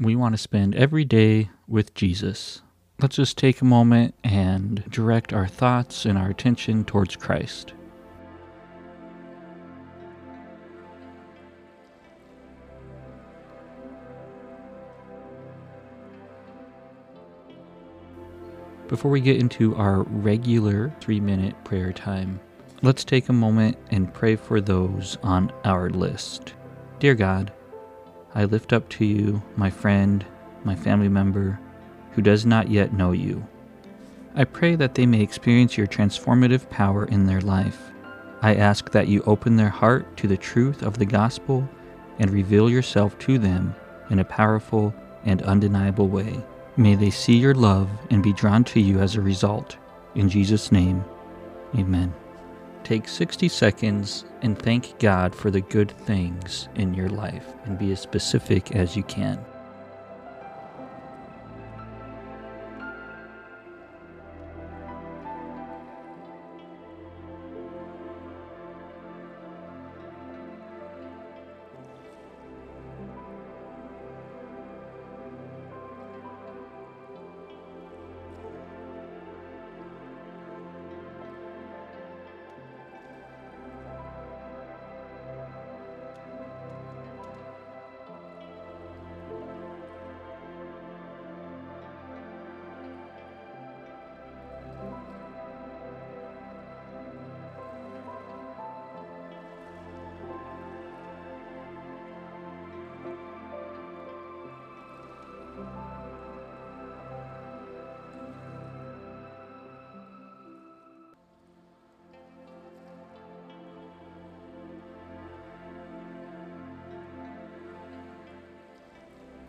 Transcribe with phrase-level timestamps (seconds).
[0.00, 2.62] we want to spend every day with Jesus.
[3.00, 7.74] Let's just take a moment and direct our thoughts and our attention towards Christ.
[18.88, 22.40] Before we get into our regular three minute prayer time,
[22.82, 26.54] let's take a moment and pray for those on our list.
[26.98, 27.52] Dear God,
[28.34, 30.24] I lift up to you my friend,
[30.64, 31.58] my family member,
[32.12, 33.46] who does not yet know you.
[34.34, 37.90] I pray that they may experience your transformative power in their life.
[38.42, 41.68] I ask that you open their heart to the truth of the gospel
[42.18, 43.74] and reveal yourself to them
[44.08, 46.40] in a powerful and undeniable way.
[46.76, 49.76] May they see your love and be drawn to you as a result.
[50.14, 51.04] In Jesus' name,
[51.76, 52.14] amen.
[52.84, 57.92] Take 60 seconds and thank God for the good things in your life and be
[57.92, 59.38] as specific as you can.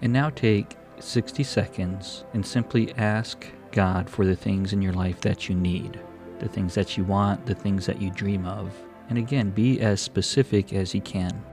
[0.02, 5.22] And now take 60 seconds and simply ask God for the things in your life
[5.22, 6.00] that you need,
[6.40, 8.74] the things that you want, the things that you dream of.
[9.10, 11.44] And again, be as specific as you can.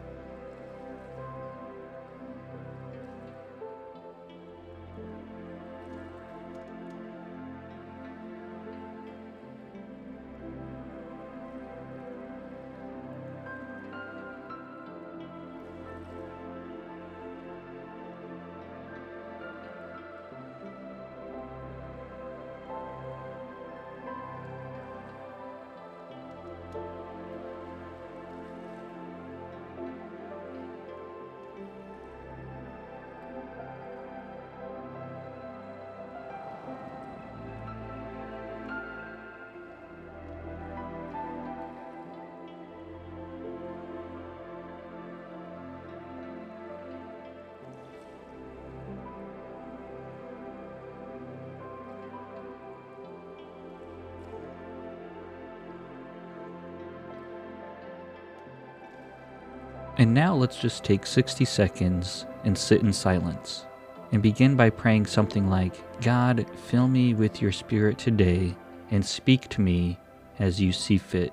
[59.99, 63.67] And now let's just take 60 seconds and sit in silence.
[64.13, 68.55] And begin by praying something like God, fill me with your spirit today
[68.91, 69.99] and speak to me
[70.39, 71.33] as you see fit.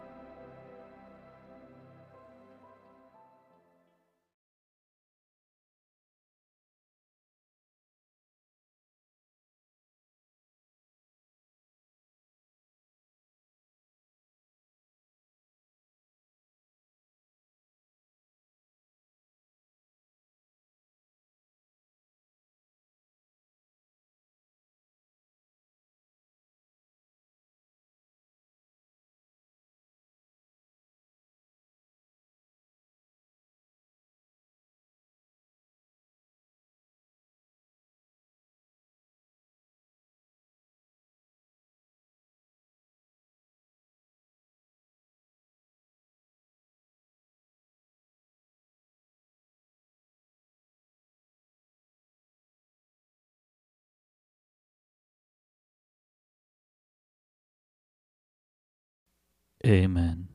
[59.66, 60.28] Amen.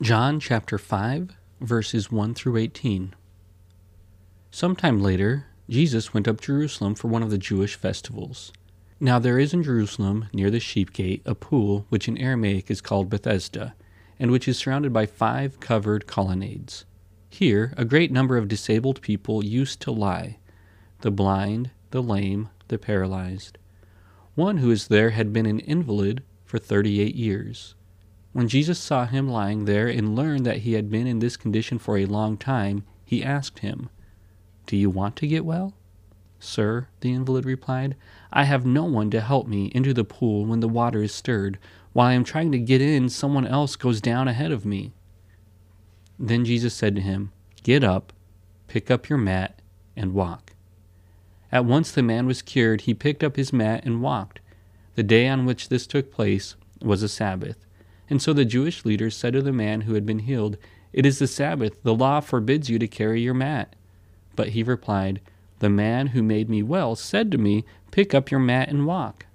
[0.00, 1.30] John chapter 5,
[1.60, 3.16] verses 1 through 18.
[4.52, 8.52] Sometime later, Jesus went up to Jerusalem for one of the Jewish festivals.
[9.00, 12.80] Now there is in Jerusalem, near the sheep gate, a pool which in Aramaic is
[12.80, 13.74] called Bethesda,
[14.20, 16.84] and which is surrounded by five covered colonnades.
[17.28, 20.38] Here a great number of disabled people used to lie
[21.00, 23.58] the blind, the lame, the paralyzed.
[24.36, 27.74] One who was there had been an invalid for 38 years.
[28.32, 31.78] When Jesus saw him lying there and learned that he had been in this condition
[31.78, 33.90] for a long time, he asked him,
[34.66, 35.74] Do you want to get well?
[36.40, 37.96] Sir, the invalid replied,
[38.32, 41.58] I have no one to help me into the pool when the water is stirred.
[41.92, 44.94] While I am trying to get in, someone else goes down ahead of me.
[46.18, 47.30] Then Jesus said to him,
[47.62, 48.14] Get up,
[48.68, 49.60] pick up your mat,
[49.94, 50.54] and walk.
[51.52, 52.82] At once the man was cured.
[52.82, 54.40] He picked up his mat and walked.
[54.98, 57.64] The day on which this took place was a Sabbath.
[58.10, 60.56] And so the Jewish leaders said to the man who had been healed,
[60.92, 61.80] It is the Sabbath.
[61.84, 63.76] The law forbids you to carry your mat.
[64.34, 65.20] But he replied,
[65.60, 69.26] The man who made me well said to me, Pick up your mat and walk.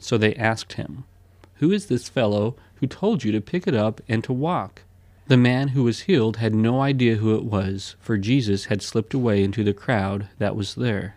[0.00, 1.04] So they asked him,
[1.58, 4.82] Who is this fellow who told you to pick it up and to walk?
[5.28, 9.14] The man who was healed had no idea who it was, for Jesus had slipped
[9.14, 11.14] away into the crowd that was there.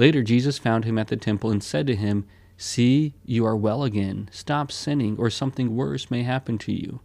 [0.00, 2.26] Later, Jesus found him at the temple and said to him,
[2.60, 4.28] See, you are well again.
[4.32, 6.98] Stop sinning, or something worse may happen to you.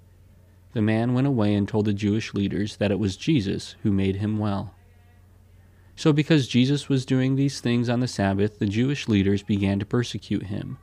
[0.74, 4.16] The man went away and told the Jewish leaders that it was Jesus who made
[4.16, 4.74] him well.
[5.96, 9.86] So, because Jesus was doing these things on the Sabbath, the Jewish leaders began to
[9.86, 10.80] persecute him.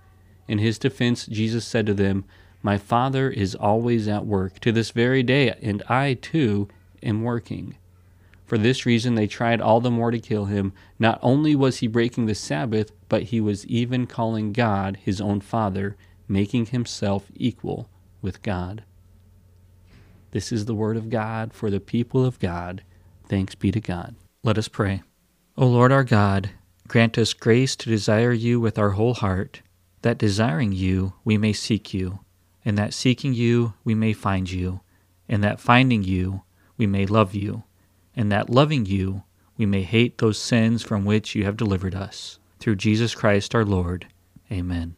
[0.46, 2.24] In his defense, Jesus said to them,
[2.62, 6.68] My Father is always at work to this very day, and I too
[7.02, 7.74] am working.
[8.50, 10.72] For this reason, they tried all the more to kill him.
[10.98, 15.40] Not only was he breaking the Sabbath, but he was even calling God his own
[15.40, 17.88] Father, making himself equal
[18.20, 18.82] with God.
[20.32, 22.82] This is the word of God for the people of God.
[23.28, 24.16] Thanks be to God.
[24.42, 25.04] Let us pray.
[25.56, 26.50] O Lord our God,
[26.88, 29.62] grant us grace to desire you with our whole heart,
[30.02, 32.18] that desiring you we may seek you,
[32.64, 34.80] and that seeking you we may find you,
[35.28, 36.42] and that finding you
[36.76, 37.62] we may love you,
[38.20, 39.22] and that loving you
[39.56, 42.38] we may hate those sins from which you have delivered us.
[42.58, 44.08] Through Jesus Christ our Lord.
[44.52, 44.94] Amen.